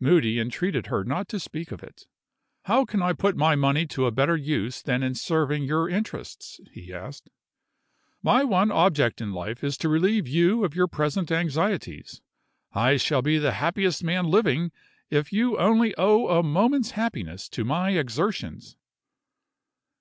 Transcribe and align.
Moody 0.00 0.40
entreated 0.40 0.88
her 0.88 1.04
not 1.04 1.28
to 1.28 1.38
speak 1.38 1.70
of 1.70 1.84
it. 1.84 2.08
"How 2.64 2.84
can 2.84 3.00
I 3.00 3.12
put 3.12 3.36
my 3.36 3.54
money 3.54 3.86
to 3.86 4.06
a 4.06 4.10
better 4.10 4.34
use 4.36 4.82
than 4.82 5.04
in 5.04 5.14
serving 5.14 5.62
your 5.62 5.88
interests?" 5.88 6.58
he 6.72 6.92
asked. 6.92 7.30
"My 8.24 8.42
one 8.42 8.72
object 8.72 9.20
in 9.20 9.32
life 9.32 9.62
is 9.62 9.78
to 9.78 9.88
relieve 9.88 10.26
you 10.26 10.64
of 10.64 10.74
your 10.74 10.88
present 10.88 11.30
anxieties. 11.30 12.20
I 12.72 12.96
shall 12.96 13.22
be 13.22 13.38
the 13.38 13.52
happiest 13.52 14.02
man 14.02 14.24
living 14.24 14.72
if 15.10 15.32
you 15.32 15.56
only 15.56 15.94
owe 15.96 16.26
a 16.26 16.42
moment's 16.42 16.90
happiness 16.98 17.48
to 17.50 17.64
my 17.64 17.90
exertions!" 17.90 18.76